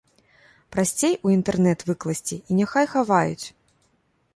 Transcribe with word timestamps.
Прасцей 0.75 1.13
у 1.27 1.35
інтэрнэт 1.37 1.85
выкласці, 1.93 2.35
і 2.49 2.61
няхай 2.61 2.85
хаваюць! 2.99 3.45